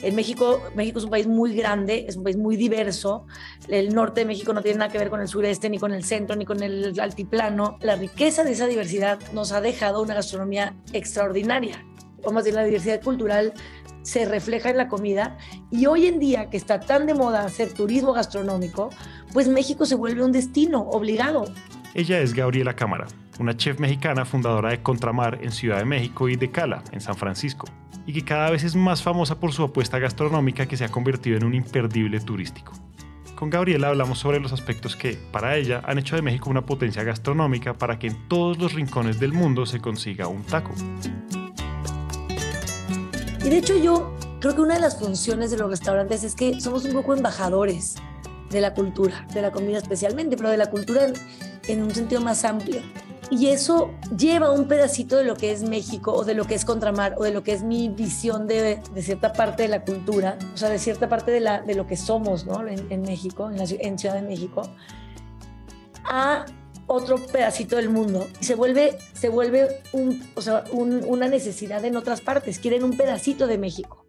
En 0.04 0.16
México, 0.16 0.62
México 0.76 1.00
es 1.00 1.06
un 1.06 1.10
país 1.10 1.26
muy 1.26 1.56
grande, 1.56 2.06
es 2.08 2.18
un 2.18 2.24
país 2.24 2.38
muy 2.38 2.56
diverso. 2.56 3.26
El 3.68 3.96
norte 3.96 4.22
de 4.22 4.26
México 4.28 4.54
no 4.54 4.62
tiene 4.62 4.78
nada 4.78 4.92
que 4.92 5.00
ver 5.00 5.10
con 5.10 5.22
el 5.22 5.28
sureste, 5.28 5.70
ni 5.70 5.80
con 5.80 5.92
el 5.92 6.04
centro, 6.04 6.36
ni 6.36 6.46
con 6.46 6.62
el 6.62 7.00
altiplano. 7.00 7.78
La 7.82 7.96
riqueza 7.96 8.44
de 8.44 8.52
esa 8.52 8.68
diversidad 8.68 9.20
nos 9.34 9.52
ha 9.52 9.62
dejado 9.62 10.04
una 10.04 10.14
gastronomía 10.14 10.76
extraordinaria. 10.94 11.84
Vamos 12.24 12.42
a 12.42 12.44
decir, 12.44 12.54
la 12.54 12.64
diversidad 12.64 13.02
cultural 13.02 13.54
se 14.04 14.26
refleja 14.26 14.70
en 14.70 14.78
la 14.78 14.88
comida 14.88 15.38
y 15.72 15.88
hoy 15.88 16.06
en 16.06 16.20
día 16.20 16.50
que 16.50 16.58
está 16.58 16.80
tan 16.80 17.08
de 17.08 17.14
moda 17.14 17.44
hacer 17.44 17.74
turismo 17.74 18.14
gastronómico, 18.14 18.90
pues 19.34 19.48
México 19.48 19.86
se 19.86 19.96
vuelve 19.96 20.24
un 20.24 20.32
destino 20.32 20.82
obligado. 20.82 21.46
Ella 21.94 22.20
es 22.22 22.34
Gabriela 22.34 22.76
Cámara, 22.76 23.08
una 23.39 23.56
chef 23.56 23.79
mexicana 23.79 24.25
fundadora 24.25 24.70
de 24.70 24.82
Contramar 24.82 25.39
en 25.41 25.51
Ciudad 25.51 25.77
de 25.77 25.86
México 25.86 26.29
y 26.29 26.36
de 26.36 26.51
Cala 26.51 26.84
en 26.91 27.01
San 27.01 27.15
Francisco 27.15 27.67
y 28.06 28.13
que 28.13 28.24
cada 28.24 28.50
vez 28.50 28.63
es 28.63 28.75
más 28.75 29.03
famosa 29.03 29.39
por 29.39 29.51
su 29.51 29.63
apuesta 29.63 30.00
gastronómica 30.00 30.65
que 30.65 30.77
se 30.77 30.86
ha 30.86 30.89
convertido 30.89 31.38
en 31.38 31.44
un 31.44 31.53
imperdible 31.53 32.20
turístico. 32.22 32.74
Con 33.36 33.51
Gabriela 33.51 33.89
hablamos 33.89 34.17
sobre 34.17 34.39
los 34.39 34.51
aspectos 34.53 34.96
que, 34.96 35.13
para 35.32 35.58
ella, 35.58 35.84
han 35.86 36.00
hecho 36.00 36.15
de 36.15 36.24
México 36.24 36.50
una 36.50 36.65
potencia 36.65 37.03
gastronómica 37.03 37.74
para 37.74 38.00
que 38.00 38.08
en 38.08 38.27
todos 38.27 38.58
los 38.58 38.74
rincones 38.74 39.20
del 39.20 39.34
mundo 39.34 39.65
se 39.65 39.79
consiga 39.79 40.27
un 40.27 40.44
taco. 40.44 40.72
Y 43.46 43.50
de 43.50 43.58
hecho 43.58 43.77
yo 43.77 44.15
creo 44.39 44.56
que 44.56 44.62
una 44.62 44.75
de 44.75 44.82
las 44.82 44.98
funciones 44.98 45.51
de 45.51 45.58
los 45.58 45.70
restaurantes 45.70 46.24
es 46.24 46.34
que 46.34 46.60
somos 46.60 46.86
un 46.86 46.94
poco 46.94 47.13
embajadores 47.13 47.96
de 48.50 48.62
la 48.62 48.74
cultura, 48.74 49.27
de 49.34 49.41
la 49.41 49.51
comida 49.51 49.77
especialmente, 49.77 50.38
pero 50.38 50.50
de 50.50 50.58
la 50.58 50.72
cultura 50.72 51.06
en, 51.06 51.13
en 51.67 51.84
un 51.84 51.94
sentido 51.94 52.22
más 52.22 52.44
amplio. 52.44 52.82
Y 53.30 53.48
eso 53.48 53.94
lleva 54.16 54.52
un 54.52 54.68
pedacito 54.68 55.18
de 55.18 55.26
lo 55.26 55.36
que 55.36 55.52
es 55.52 55.64
México 55.64 56.14
o 56.14 56.24
de 56.24 56.34
lo 56.34 56.46
que 56.46 56.56
es 56.56 56.64
Contramar 56.64 57.16
o 57.18 57.24
de 57.24 57.32
lo 57.32 57.44
que 57.44 57.52
es 57.52 57.62
mi 57.62 57.90
visión 57.90 58.48
de, 58.48 58.80
de 58.94 59.02
cierta 59.02 59.34
parte 59.34 59.64
de 59.64 59.70
la 59.70 59.84
cultura, 59.84 60.38
o 60.54 60.58
sea, 60.58 60.70
de 60.70 60.80
cierta 60.80 61.10
parte 61.10 61.32
de, 61.32 61.76
lo 61.76 61.88
que 61.88 61.98
somos 61.98 62.46
¿no? 62.46 62.66
en, 62.66 63.02
México, 63.02 63.50
en, 63.50 63.58
la, 63.58 63.66
Ciudad 63.66 64.16
de 64.16 64.22
México, 64.22 64.62
a 66.06 66.46
otro 66.86 67.18
pedacito 67.18 67.76
del 67.76 67.90
mundo 67.90 68.26
y 68.40 68.46
se 68.46 68.56
vuelve, 68.56 68.98
se 69.12 69.28
vuelve 69.28 69.68
o 70.36 70.42
sea, 70.42 70.64
un, 70.72 71.04
una 71.06 71.28
necesidad 71.28 71.84
en 71.84 71.98
otras 71.98 72.22
partes. 72.22 72.60
Quieren 72.60 72.86
un 72.86 72.96
pedacito 72.96 73.46
de 73.46 73.58
México. 73.58 74.06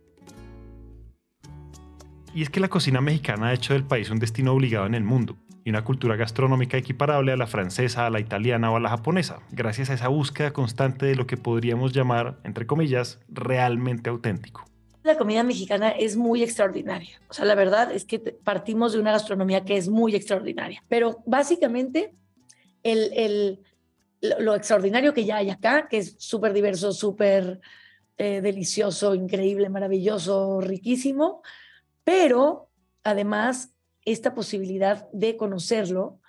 Y 2.34 2.42
es 2.42 2.50
que 2.50 2.60
la 2.60 2.68
cocina 2.68 3.00
mexicana 3.00 3.48
ha 3.48 3.54
hecho 3.54 3.72
del 3.72 3.84
país 3.84 4.10
un 4.10 4.20
destino 4.20 4.52
obligado 4.52 4.86
en 4.86 4.94
el 4.94 5.02
mundo 5.02 5.36
y 5.68 5.70
una 5.70 5.84
cultura 5.84 6.16
gastronómica 6.16 6.78
equiparable 6.78 7.30
a 7.30 7.36
la 7.36 7.46
francesa, 7.46 8.06
a 8.06 8.10
la 8.10 8.20
italiana 8.20 8.72
o 8.72 8.76
a 8.76 8.80
la 8.80 8.88
japonesa, 8.88 9.40
gracias 9.50 9.90
a 9.90 9.94
esa 9.94 10.08
búsqueda 10.08 10.50
constante 10.50 11.04
de 11.04 11.14
lo 11.14 11.26
que 11.26 11.36
podríamos 11.36 11.92
llamar, 11.92 12.38
entre 12.42 12.66
comillas, 12.66 13.20
realmente 13.28 14.08
auténtico. 14.08 14.64
La 15.02 15.18
comida 15.18 15.42
mexicana 15.42 15.90
es 15.90 16.16
muy 16.16 16.42
extraordinaria. 16.42 17.20
O 17.28 17.34
sea, 17.34 17.44
la 17.44 17.54
verdad 17.54 17.92
es 17.92 18.06
que 18.06 18.18
partimos 18.18 18.94
de 18.94 19.00
una 19.00 19.12
gastronomía 19.12 19.66
que 19.66 19.76
es 19.76 19.90
muy 19.90 20.14
extraordinaria. 20.14 20.82
Pero 20.88 21.22
básicamente, 21.26 22.14
el, 22.82 23.12
el, 23.12 23.60
lo 24.38 24.54
extraordinario 24.54 25.12
que 25.12 25.26
ya 25.26 25.36
hay 25.36 25.50
acá, 25.50 25.86
que 25.86 25.98
es 25.98 26.16
súper 26.18 26.54
diverso, 26.54 26.92
súper 26.92 27.60
eh, 28.16 28.40
delicioso, 28.40 29.14
increíble, 29.14 29.68
maravilloso, 29.68 30.62
riquísimo, 30.62 31.42
pero 32.04 32.70
además 33.04 33.74
esta 34.12 34.34
posibilidad 34.34 35.08
de 35.12 35.36
conocerlo 35.36 36.20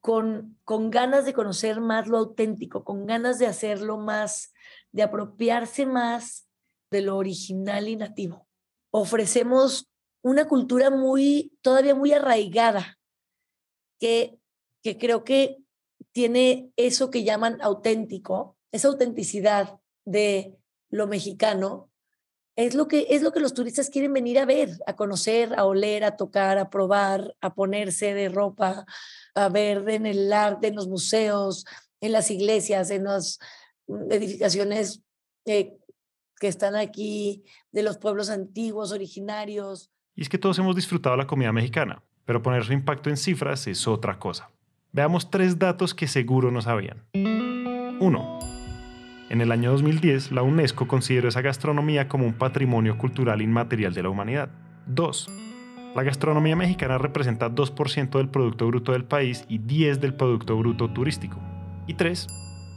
con, 0.00 0.58
con 0.64 0.90
ganas 0.90 1.24
de 1.24 1.32
conocer 1.32 1.80
más 1.80 2.06
lo 2.06 2.18
auténtico, 2.18 2.84
con 2.84 3.06
ganas 3.06 3.38
de 3.38 3.46
hacerlo 3.46 3.98
más, 3.98 4.52
de 4.92 5.02
apropiarse 5.02 5.86
más 5.86 6.48
de 6.90 7.02
lo 7.02 7.16
original 7.16 7.88
y 7.88 7.96
nativo. 7.96 8.46
Ofrecemos 8.90 9.90
una 10.22 10.46
cultura 10.46 10.90
muy, 10.90 11.52
todavía 11.62 11.94
muy 11.94 12.12
arraigada, 12.12 12.98
que, 13.98 14.38
que 14.82 14.98
creo 14.98 15.24
que 15.24 15.58
tiene 16.12 16.70
eso 16.76 17.10
que 17.10 17.24
llaman 17.24 17.58
auténtico, 17.62 18.56
esa 18.72 18.88
autenticidad 18.88 19.80
de 20.04 20.56
lo 20.90 21.06
mexicano, 21.06 21.90
es 22.58 22.74
lo 22.74 22.88
que 22.88 23.06
es 23.10 23.22
lo 23.22 23.30
que 23.32 23.38
los 23.38 23.54
turistas 23.54 23.88
quieren 23.88 24.12
venir 24.12 24.36
a 24.40 24.44
ver, 24.44 24.70
a 24.84 24.96
conocer, 24.96 25.56
a 25.56 25.64
oler, 25.64 26.02
a 26.02 26.16
tocar, 26.16 26.58
a 26.58 26.70
probar, 26.70 27.36
a 27.40 27.54
ponerse 27.54 28.14
de 28.14 28.28
ropa, 28.28 28.84
a 29.36 29.48
ver 29.48 29.88
en 29.88 30.06
el 30.06 30.32
arte, 30.32 30.66
en 30.66 30.74
los 30.74 30.88
museos, 30.88 31.64
en 32.00 32.10
las 32.10 32.32
iglesias, 32.32 32.90
en 32.90 33.04
las 33.04 33.38
edificaciones 34.10 35.04
eh, 35.46 35.78
que 36.40 36.48
están 36.48 36.74
aquí 36.74 37.44
de 37.70 37.84
los 37.84 37.96
pueblos 37.96 38.28
antiguos, 38.28 38.90
originarios. 38.90 39.92
Y 40.16 40.22
es 40.22 40.28
que 40.28 40.38
todos 40.38 40.58
hemos 40.58 40.74
disfrutado 40.74 41.16
la 41.16 41.28
comida 41.28 41.52
mexicana, 41.52 42.02
pero 42.24 42.42
poner 42.42 42.64
su 42.64 42.72
impacto 42.72 43.08
en 43.08 43.16
cifras 43.16 43.68
es 43.68 43.86
otra 43.86 44.18
cosa. 44.18 44.50
Veamos 44.90 45.30
tres 45.30 45.60
datos 45.60 45.94
que 45.94 46.08
seguro 46.08 46.50
no 46.50 46.60
sabían. 46.60 47.06
1. 47.14 48.57
En 49.30 49.42
el 49.42 49.52
año 49.52 49.72
2010, 49.72 50.32
la 50.32 50.42
UNESCO 50.42 50.88
consideró 50.88 51.28
esa 51.28 51.42
gastronomía 51.42 52.08
como 52.08 52.24
un 52.24 52.32
patrimonio 52.32 52.96
cultural 52.96 53.42
inmaterial 53.42 53.92
de 53.92 54.02
la 54.02 54.08
humanidad. 54.08 54.48
2. 54.86 55.28
La 55.94 56.02
gastronomía 56.02 56.56
mexicana 56.56 56.96
representa 56.96 57.50
2% 57.50 58.16
del 58.16 58.28
Producto 58.28 58.66
Bruto 58.66 58.92
del 58.92 59.04
país 59.04 59.44
y 59.48 59.58
10% 59.58 59.98
del 59.98 60.14
Producto 60.14 60.56
Bruto 60.56 60.88
turístico. 60.90 61.38
Y 61.86 61.94
3. 61.94 62.26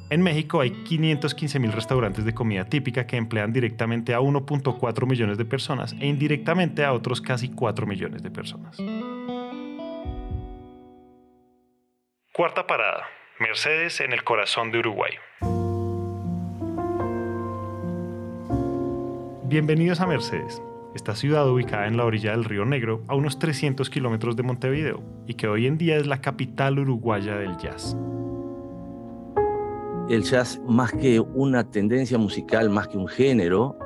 En 0.09 0.21
México 0.23 0.59
hay 0.59 0.71
515.000 0.71 1.71
restaurantes 1.71 2.25
de 2.25 2.33
comida 2.33 2.65
típica 2.65 3.07
que 3.07 3.15
emplean 3.15 3.53
directamente 3.53 4.13
a 4.13 4.19
1.4 4.19 5.07
millones 5.07 5.37
de 5.37 5.45
personas 5.45 5.95
e 6.01 6.07
indirectamente 6.07 6.83
a 6.83 6.91
otros 6.91 7.21
casi 7.21 7.47
4 7.47 7.87
millones 7.87 8.21
de 8.23 8.29
personas. 8.29 8.75
Cuarta 12.33 12.67
parada. 12.67 13.05
Mercedes 13.39 14.01
en 14.01 14.11
el 14.11 14.25
corazón 14.25 14.71
de 14.71 14.79
Uruguay. 14.79 15.13
Bienvenidos 19.51 19.99
a 19.99 20.07
Mercedes, 20.07 20.63
esta 20.95 21.13
ciudad 21.13 21.51
ubicada 21.51 21.85
en 21.85 21.97
la 21.97 22.05
orilla 22.05 22.31
del 22.31 22.45
río 22.45 22.63
Negro, 22.63 23.03
a 23.09 23.15
unos 23.15 23.37
300 23.37 23.89
kilómetros 23.89 24.37
de 24.37 24.43
Montevideo, 24.43 25.03
y 25.27 25.33
que 25.33 25.49
hoy 25.49 25.67
en 25.67 25.77
día 25.77 25.97
es 25.97 26.07
la 26.07 26.21
capital 26.21 26.79
uruguaya 26.79 27.35
del 27.35 27.57
jazz. 27.57 27.97
El 30.07 30.23
jazz, 30.23 30.61
más 30.65 30.93
que 30.93 31.19
una 31.19 31.69
tendencia 31.69 32.17
musical, 32.17 32.69
más 32.69 32.87
que 32.87 32.97
un 32.97 33.09
género, 33.09 33.77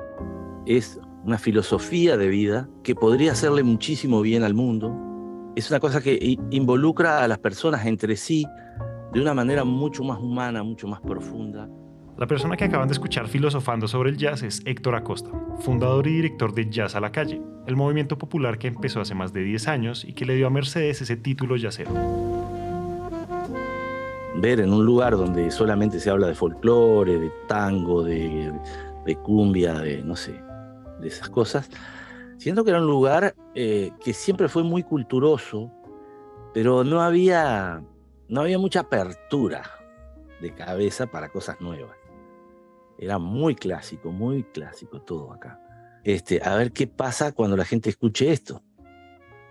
es 0.67 1.00
una 1.24 1.39
filosofía 1.39 2.15
de 2.15 2.27
vida 2.27 2.69
que 2.84 2.93
podría 2.93 3.31
hacerle 3.31 3.63
muchísimo 3.63 4.22
bien 4.22 4.43
al 4.43 4.53
mundo. 4.53 4.95
Es 5.55 5.72
una 5.72 5.79
cosa 5.79 6.00
que 6.00 6.38
involucra 6.51 7.24
a 7.24 7.27
las 7.27 7.39
personas 7.39 7.88
entre 7.88 8.17
sí 8.17 8.45
de 9.13 9.19
una 9.19 9.34
manera 9.34 9.63
mucho 9.63 10.03
más 10.03 10.19
humana, 10.19 10.62
mucho 10.62 10.88
más 10.88 11.01
profunda. 11.01 11.67
La 12.17 12.27
persona 12.27 12.55
que 12.55 12.63
acaban 12.63 12.88
de 12.88 12.93
escuchar 12.93 13.27
filosofando 13.27 13.89
sobre 13.89 14.10
el 14.10 14.15
jazz 14.15 14.41
es 14.41 14.62
Héctor 14.63 14.95
Acosta, 14.95 15.29
fundador 15.60 16.07
y 16.07 16.13
director 16.13 16.53
de 16.53 16.69
Jazz 16.69 16.95
a 16.95 17.01
la 17.01 17.12
Calle, 17.12 17.41
el 17.67 17.75
movimiento 17.75 18.17
popular 18.17 18.57
que 18.57 18.69
empezó 18.69 19.01
hace 19.01 19.13
más 19.13 19.34
de 19.34 19.43
10 19.43 19.67
años 19.67 20.05
y 20.05 20.13
que 20.13 20.25
le 20.25 20.36
dio 20.36 20.48
a 20.48 20.50
Mercedes 20.50 21.01
ese 21.01 21.17
título 21.17 21.57
jazzero. 21.57 21.91
Ver 24.38 24.62
en 24.62 24.72
un 24.72 24.86
lugar 24.86 25.17
donde 25.17 25.51
solamente 25.51 26.00
se 26.00 26.10
habla 26.10 26.27
de 26.27 26.36
folclore, 26.36 27.19
de 27.19 27.31
tango, 27.50 28.01
de, 28.01 28.50
de 29.05 29.15
cumbia, 29.17 29.74
de 29.74 30.01
no 30.01 30.15
sé, 30.15 30.41
de 31.01 31.10
esas 31.10 31.27
cosas, 31.27 31.69
siento 32.38 32.63
que 32.63 32.69
era 32.69 32.79
un 32.79 32.88
lugar 32.88 33.36
eh, 33.55 33.91
que 34.01 34.13
siempre 34.13 34.48
fue 34.48 34.63
muy 34.63 34.84
culturoso, 34.84 35.69
pero 36.53 36.86
no 36.86 37.01
había, 37.01 37.84
no 38.29 38.39
había 38.39 38.57
mucha 38.57 38.79
apertura 38.81 39.63
de 40.39 40.53
cabeza 40.53 41.07
para 41.07 41.27
cosas 41.27 41.60
nuevas. 41.60 42.05
Era 42.98 43.18
muy 43.18 43.56
clásico, 43.56 44.12
muy 44.12 44.44
clásico 44.44 45.02
todo 45.02 45.34
acá. 45.34 45.60
Este, 46.04 46.42
a 46.44 46.56
ver 46.56 46.72
qué 46.72 46.88
pasa 46.88 47.32
cuando 47.32 47.58
la 47.58 47.66
gente 47.66 47.90
escuche 47.90 48.32
esto. 48.32 48.62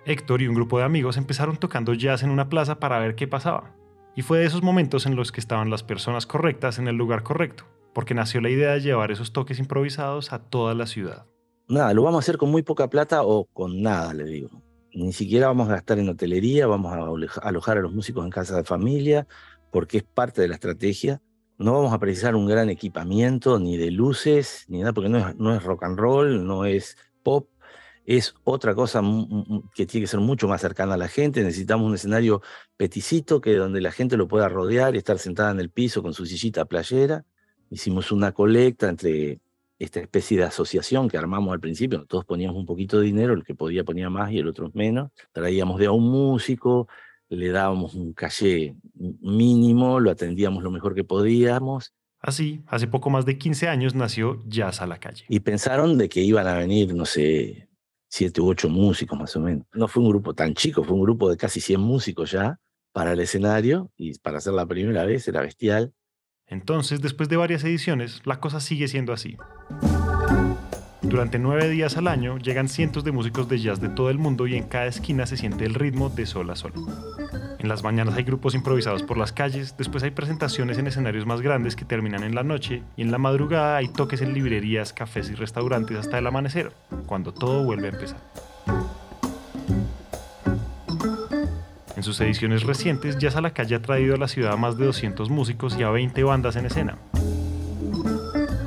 Héctor 0.06 0.42
y 0.42 0.48
un 0.48 0.54
grupo 0.54 0.78
de 0.78 0.84
amigos 0.84 1.16
empezaron 1.16 1.56
tocando 1.56 1.94
jazz 1.94 2.22
en 2.22 2.30
una 2.30 2.48
plaza 2.48 2.78
para 2.78 2.98
ver 2.98 3.14
qué 3.14 3.26
pasaba. 3.26 3.74
Y 4.14 4.22
fue 4.22 4.38
de 4.38 4.46
esos 4.46 4.62
momentos 4.62 5.06
en 5.06 5.16
los 5.16 5.32
que 5.32 5.40
estaban 5.40 5.70
las 5.70 5.82
personas 5.82 6.26
correctas 6.26 6.78
en 6.78 6.86
el 6.86 6.96
lugar 6.96 7.22
correcto, 7.22 7.64
porque 7.92 8.14
nació 8.14 8.40
la 8.40 8.50
idea 8.50 8.72
de 8.72 8.80
llevar 8.80 9.10
esos 9.10 9.32
toques 9.32 9.58
improvisados 9.58 10.32
a 10.32 10.38
toda 10.38 10.74
la 10.74 10.86
ciudad. 10.86 11.26
Nada, 11.68 11.92
lo 11.94 12.02
vamos 12.02 12.18
a 12.18 12.24
hacer 12.24 12.36
con 12.36 12.50
muy 12.50 12.62
poca 12.62 12.88
plata 12.88 13.22
o 13.24 13.46
con 13.46 13.82
nada, 13.82 14.14
le 14.14 14.24
digo. 14.24 14.62
Ni 14.92 15.12
siquiera 15.12 15.48
vamos 15.48 15.68
a 15.68 15.72
gastar 15.72 15.98
en 15.98 16.08
hotelería, 16.08 16.66
vamos 16.66 16.92
a 16.92 17.48
alojar 17.48 17.78
a 17.78 17.80
los 17.80 17.92
músicos 17.92 18.24
en 18.24 18.30
casa 18.30 18.56
de 18.56 18.64
familia, 18.64 19.26
porque 19.72 19.98
es 19.98 20.04
parte 20.04 20.40
de 20.42 20.48
la 20.48 20.54
estrategia 20.54 21.20
no 21.58 21.72
vamos 21.72 21.92
a 21.92 21.98
precisar 21.98 22.34
un 22.34 22.46
gran 22.46 22.70
equipamiento, 22.70 23.58
ni 23.58 23.76
de 23.76 23.90
luces, 23.90 24.64
ni 24.68 24.80
nada, 24.80 24.92
porque 24.92 25.08
no 25.08 25.18
es, 25.18 25.36
no 25.36 25.54
es 25.54 25.62
rock 25.62 25.84
and 25.84 25.98
roll, 25.98 26.46
no 26.46 26.64
es 26.64 26.96
pop, 27.22 27.48
es 28.06 28.34
otra 28.44 28.74
cosa 28.74 29.02
que 29.74 29.86
tiene 29.86 30.04
que 30.04 30.10
ser 30.10 30.20
mucho 30.20 30.46
más 30.48 30.60
cercana 30.60 30.94
a 30.94 30.96
la 30.98 31.08
gente. 31.08 31.42
Necesitamos 31.42 31.86
un 31.86 31.94
escenario 31.94 32.42
peticito 32.76 33.40
que 33.40 33.54
donde 33.54 33.80
la 33.80 33.92
gente 33.92 34.16
lo 34.16 34.28
pueda 34.28 34.48
rodear 34.48 34.94
y 34.94 34.98
estar 34.98 35.18
sentada 35.18 35.52
en 35.52 35.60
el 35.60 35.70
piso 35.70 36.02
con 36.02 36.12
su 36.12 36.26
sillita 36.26 36.64
playera. 36.66 37.24
hicimos 37.70 38.12
una 38.12 38.32
colecta 38.32 38.88
entre 38.88 39.40
esta 39.78 40.00
especie 40.00 40.38
de 40.38 40.44
asociación 40.44 41.08
que 41.08 41.18
armamos 41.18 41.52
al 41.52 41.60
principio, 41.60 42.04
todos 42.06 42.24
poníamos 42.24 42.56
un 42.56 42.66
poquito 42.66 43.00
de 43.00 43.06
dinero, 43.06 43.34
el 43.34 43.44
que 43.44 43.54
podía 43.54 43.84
ponía 43.84 44.08
más 44.08 44.30
y 44.30 44.38
el 44.38 44.48
otro 44.48 44.70
menos, 44.74 45.10
traíamos 45.32 45.78
de 45.80 45.86
a 45.86 45.92
un 45.92 46.08
músico, 46.10 46.88
le 47.34 47.50
dábamos 47.50 47.94
un 47.94 48.12
caché 48.12 48.76
mínimo, 48.94 50.00
lo 50.00 50.10
atendíamos 50.10 50.62
lo 50.62 50.70
mejor 50.70 50.94
que 50.94 51.04
podíamos. 51.04 51.92
Así, 52.20 52.62
hace 52.66 52.86
poco 52.86 53.10
más 53.10 53.26
de 53.26 53.36
15 53.36 53.68
años 53.68 53.94
nació 53.94 54.42
Jazz 54.46 54.80
a 54.80 54.86
la 54.86 54.98
calle. 54.98 55.24
Y 55.28 55.40
pensaron 55.40 55.98
de 55.98 56.08
que 56.08 56.20
iban 56.20 56.46
a 56.46 56.54
venir, 56.54 56.94
no 56.94 57.04
sé, 57.04 57.68
siete 58.08 58.40
u 58.40 58.48
ocho 58.48 58.68
músicos 58.68 59.18
más 59.18 59.36
o 59.36 59.40
menos. 59.40 59.66
No 59.74 59.88
fue 59.88 60.02
un 60.02 60.08
grupo 60.08 60.34
tan 60.34 60.54
chico, 60.54 60.84
fue 60.84 60.94
un 60.94 61.02
grupo 61.02 61.28
de 61.28 61.36
casi 61.36 61.60
100 61.60 61.80
músicos 61.80 62.30
ya 62.30 62.58
para 62.92 63.12
el 63.12 63.20
escenario 63.20 63.90
y 63.96 64.18
para 64.20 64.38
hacer 64.38 64.54
la 64.54 64.66
primera 64.66 65.04
vez 65.04 65.26
era 65.28 65.42
bestial. 65.42 65.92
Entonces, 66.46 67.00
después 67.02 67.28
de 67.28 67.36
varias 67.36 67.64
ediciones, 67.64 68.22
la 68.24 68.40
cosa 68.40 68.60
sigue 68.60 68.88
siendo 68.88 69.12
así. 69.12 69.36
Durante 71.14 71.38
nueve 71.38 71.68
días 71.68 71.96
al 71.96 72.08
año 72.08 72.38
llegan 72.38 72.68
cientos 72.68 73.04
de 73.04 73.12
músicos 73.12 73.48
de 73.48 73.60
jazz 73.60 73.80
de 73.80 73.88
todo 73.88 74.10
el 74.10 74.18
mundo 74.18 74.48
y 74.48 74.56
en 74.56 74.64
cada 74.64 74.86
esquina 74.86 75.26
se 75.26 75.36
siente 75.36 75.64
el 75.64 75.74
ritmo 75.74 76.10
de 76.10 76.26
sol 76.26 76.50
a 76.50 76.56
sol. 76.56 76.72
En 77.60 77.68
las 77.68 77.84
mañanas 77.84 78.16
hay 78.16 78.24
grupos 78.24 78.56
improvisados 78.56 79.04
por 79.04 79.16
las 79.16 79.30
calles, 79.30 79.76
después 79.78 80.02
hay 80.02 80.10
presentaciones 80.10 80.76
en 80.76 80.88
escenarios 80.88 81.24
más 81.24 81.40
grandes 81.40 81.76
que 81.76 81.84
terminan 81.84 82.24
en 82.24 82.34
la 82.34 82.42
noche 82.42 82.82
y 82.96 83.02
en 83.02 83.12
la 83.12 83.18
madrugada 83.18 83.76
hay 83.76 83.86
toques 83.86 84.22
en 84.22 84.34
librerías, 84.34 84.92
cafés 84.92 85.30
y 85.30 85.36
restaurantes 85.36 85.96
hasta 85.98 86.18
el 86.18 86.26
amanecer, 86.26 86.72
cuando 87.06 87.32
todo 87.32 87.62
vuelve 87.62 87.86
a 87.86 87.90
empezar. 87.90 88.18
En 91.96 92.02
sus 92.02 92.20
ediciones 92.20 92.64
recientes, 92.64 93.18
Jazz 93.18 93.36
a 93.36 93.40
la 93.40 93.52
Calle 93.52 93.76
ha 93.76 93.82
traído 93.82 94.16
a 94.16 94.18
la 94.18 94.26
ciudad 94.26 94.54
a 94.54 94.56
más 94.56 94.76
de 94.76 94.86
200 94.86 95.30
músicos 95.30 95.76
y 95.78 95.84
a 95.84 95.90
20 95.90 96.24
bandas 96.24 96.56
en 96.56 96.66
escena, 96.66 96.98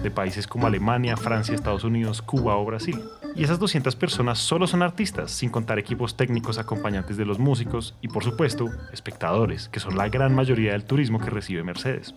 de 0.08 0.12
países 0.12 0.48
como 0.48 0.68
Alemania, 0.68 1.18
Francia, 1.18 1.54
Estados 1.54 1.84
Unidos, 1.84 2.22
Cuba 2.22 2.56
o 2.56 2.66
Brasil. 2.66 3.04
Y 3.36 3.44
esas 3.44 3.60
200 3.60 3.96
personas 3.96 4.40
solo 4.40 4.66
son 4.66 4.82
artistas, 4.82 5.32
sin 5.32 5.50
contar 5.50 5.78
equipos 5.80 6.16
técnicos 6.16 6.58
acompañantes 6.58 7.18
de 7.18 7.26
los 7.26 7.40
músicos 7.40 7.96
y 8.02 8.08
por 8.08 8.24
supuesto 8.24 8.70
espectadores, 8.92 9.70
que 9.70 9.80
son 9.80 9.98
la 9.98 10.10
gran 10.10 10.34
mayoría 10.34 10.72
del 10.72 10.86
turismo 10.86 11.20
que 11.20 11.30
recibe 11.30 11.64
Mercedes. 11.64 12.16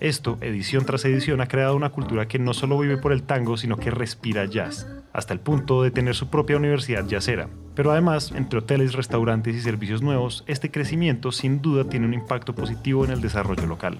Esto, 0.00 0.36
edición 0.40 0.84
tras 0.84 1.04
edición, 1.04 1.40
ha 1.40 1.48
creado 1.48 1.76
una 1.76 1.90
cultura 1.90 2.28
que 2.28 2.38
no 2.38 2.52
solo 2.52 2.78
vive 2.78 2.98
por 2.98 3.12
el 3.12 3.22
tango, 3.22 3.56
sino 3.56 3.76
que 3.76 3.90
respira 3.90 4.44
jazz, 4.44 4.86
hasta 5.12 5.32
el 5.32 5.40
punto 5.40 5.82
de 5.82 5.90
tener 5.90 6.14
su 6.14 6.28
propia 6.28 6.56
universidad 6.56 7.06
jazzera. 7.06 7.48
Pero 7.74 7.92
además, 7.92 8.32
entre 8.34 8.58
hoteles, 8.58 8.94
restaurantes 8.94 9.54
y 9.54 9.60
servicios 9.60 10.02
nuevos, 10.02 10.44
este 10.46 10.70
crecimiento 10.70 11.32
sin 11.32 11.62
duda 11.62 11.84
tiene 11.84 12.06
un 12.06 12.14
impacto 12.14 12.54
positivo 12.54 13.04
en 13.04 13.10
el 13.12 13.20
desarrollo 13.20 13.66
local. 13.66 13.96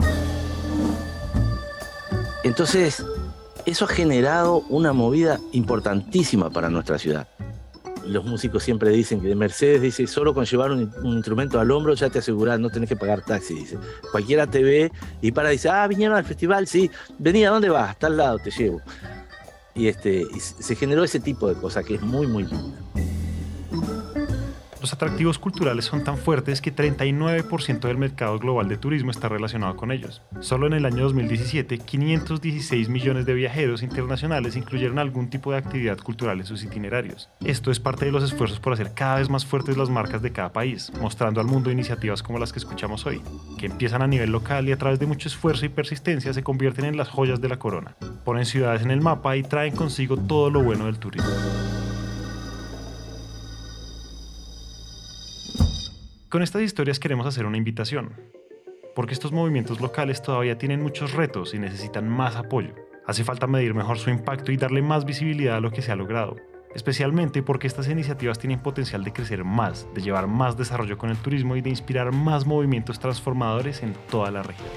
Entonces, 2.47 3.05
eso 3.67 3.85
ha 3.85 3.89
generado 3.89 4.61
una 4.69 4.93
movida 4.93 5.41
importantísima 5.53 6.51
para 6.51 6.71
nuestra 6.71 6.99
ciudad. 6.99 7.29
Los 8.05 8.25
músicos 8.25 8.63
siempre 8.63 8.91
dicen 8.91 9.21
que 9.21 9.27
de 9.27 9.35
Mercedes 9.35 9.83
dice, 9.83 10.07
solo 10.07 10.33
con 10.33 10.45
llevar 10.45 10.71
un, 10.71 10.93
instrumento 11.03 11.59
al 11.59 11.73
hombro 11.73 11.95
ya 11.95 12.09
te 12.09 12.21
aseguras, 12.21 12.61
no 12.61 12.71
tenés 12.71 12.89
que 12.89 12.97
pagar 12.97 13.23
taxi, 13.23 13.55
dice. 13.55 13.79
Cualquiera 14.13 14.47
te 14.47 14.63
ve 14.63 14.93
y 15.21 15.33
para 15.33 15.51
dice, 15.51 15.69
ah, 15.69 15.87
vinieron 15.89 16.17
al 16.17 16.25
festival, 16.25 16.69
sí, 16.69 16.89
venía, 17.19 17.49
¿a 17.49 17.53
dónde 17.53 17.69
vas? 17.69 17.91
Está 17.91 18.07
al 18.07 18.17
lado, 18.17 18.39
te 18.39 18.53
llevo. 18.53 18.81
Y, 19.75 19.89
este, 19.89 20.23
y 20.23 20.39
se 20.39 20.77
generó 20.77 21.03
ese 21.03 21.19
tipo 21.19 21.49
de 21.49 21.61
cosa 21.61 21.83
que 21.83 21.97
es 21.97 22.03
muy, 22.03 22.29
muy 22.29 22.45
linda. 22.45 22.79
Los 24.87 24.93
atractivos 24.93 25.40
culturales 25.40 25.85
son 25.85 26.05
tan 26.05 26.16
fuertes 26.16 26.61
que 26.61 26.73
39% 26.73 27.81
del 27.81 27.99
mercado 27.99 28.38
global 28.38 28.69
de 28.69 28.76
turismo 28.76 29.11
está 29.11 29.28
relacionado 29.28 29.75
con 29.75 29.90
ellos. 29.90 30.23
Solo 30.38 30.69
en 30.69 30.75
el 30.75 30.87
año 30.87 31.02
2017, 31.02 31.78
516 31.78 32.88
millones 32.88 33.26
de 33.26 33.35
viajeros 33.35 33.83
internacionales 33.83 34.54
incluyeron 34.54 35.00
algún 35.00 35.28
tipo 35.28 35.50
de 35.50 35.58
actividad 35.58 35.99
cultural 35.99 36.39
en 36.39 36.47
sus 36.47 36.63
itinerarios. 36.63 37.28
Esto 37.45 37.73
es 37.73 37.80
parte 37.80 38.04
de 38.04 38.13
los 38.13 38.23
esfuerzos 38.23 38.61
por 38.61 38.75
hacer 38.75 38.95
cada 38.95 39.17
vez 39.17 39.28
más 39.28 39.45
fuertes 39.45 39.76
las 39.76 39.91
marcas 39.91 40.23
de 40.23 40.30
cada 40.30 40.52
país, 40.52 40.93
mostrando 41.00 41.41
al 41.41 41.49
mundo 41.49 41.73
iniciativas 41.73 42.23
como 42.23 42.39
las 42.39 42.52
que 42.52 42.61
escuchamos 42.61 43.06
hoy, 43.06 43.21
que 43.58 43.67
empiezan 43.67 44.02
a 44.02 44.06
nivel 44.06 44.30
local 44.30 44.69
y 44.69 44.73
a 44.73 44.78
través 44.78 45.00
de 45.00 45.06
mucho 45.06 45.26
esfuerzo 45.26 45.67
y 45.67 45.69
persistencia 45.69 46.32
se 46.32 46.45
convierten 46.45 46.84
en 46.84 46.97
las 46.97 47.08
joyas 47.08 47.41
de 47.41 47.49
la 47.49 47.58
corona. 47.58 47.97
Ponen 48.25 48.47
ciudades 48.47 48.82
en 48.82 48.93
el 48.93 49.00
mapa 49.00 49.37
y 49.37 49.43
traen 49.43 49.75
consigo 49.75 50.17
todo 50.17 50.49
lo 50.49 50.63
bueno 50.63 50.87
del 50.87 51.00
turismo. 51.00 51.32
Con 56.37 56.43
estas 56.43 56.61
historias 56.61 57.01
queremos 57.01 57.27
hacer 57.27 57.47
una 57.47 57.57
invitación, 57.57 58.13
porque 58.95 59.15
estos 59.15 59.33
movimientos 59.33 59.81
locales 59.81 60.21
todavía 60.21 60.59
tienen 60.59 60.83
muchos 60.83 61.15
retos 61.15 61.55
y 61.55 61.59
necesitan 61.59 62.11
más 62.11 62.37
apoyo. 62.37 62.75
Hace 63.07 63.25
falta 63.25 63.47
medir 63.47 63.73
mejor 63.73 63.97
su 63.97 64.11
impacto 64.11 64.53
y 64.53 64.59
darle 64.59 64.83
más 64.83 65.07
visibilidad 65.07 65.57
a 65.57 65.61
lo 65.61 65.71
que 65.71 65.81
se 65.81 65.93
ha 65.93 65.97
logrado, 65.97 66.37
especialmente 66.75 67.43
porque 67.43 67.67
estas 67.67 67.89
iniciativas 67.89 68.39
tienen 68.39 68.61
potencial 68.61 69.03
de 69.03 69.15
crecer 69.15 69.45
más, 69.45 69.89
de 69.95 70.03
llevar 70.03 70.27
más 70.27 70.59
desarrollo 70.59 70.99
con 70.99 71.09
el 71.09 71.17
turismo 71.17 71.57
y 71.57 71.63
de 71.63 71.71
inspirar 71.71 72.13
más 72.13 72.45
movimientos 72.45 72.99
transformadores 72.99 73.83
en 73.83 73.95
toda 74.11 74.31
la 74.31 74.43
región. 74.43 74.69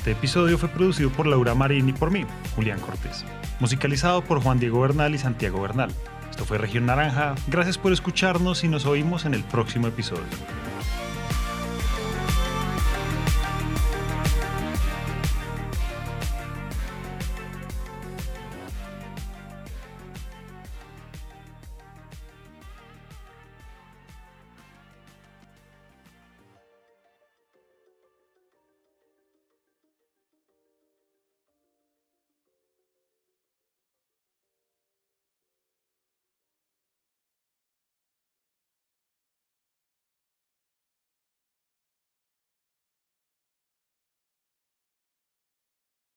Este 0.00 0.12
episodio 0.12 0.56
fue 0.56 0.70
producido 0.70 1.10
por 1.10 1.26
Laura 1.26 1.54
Marín 1.54 1.90
y 1.90 1.92
por 1.92 2.10
mí, 2.10 2.24
Julián 2.56 2.80
Cortés 2.80 3.22
musicalizado 3.58 4.24
por 4.24 4.42
Juan 4.42 4.58
Diego 4.58 4.80
Bernal 4.80 5.14
y 5.14 5.18
Santiago 5.18 5.60
Bernal. 5.60 5.90
Esto 6.30 6.46
fue 6.46 6.56
Región 6.56 6.86
Naranja, 6.86 7.34
gracias 7.48 7.76
por 7.76 7.92
escucharnos 7.92 8.64
y 8.64 8.68
nos 8.68 8.86
oímos 8.86 9.26
en 9.26 9.34
el 9.34 9.44
próximo 9.44 9.88
episodio. 9.88 10.24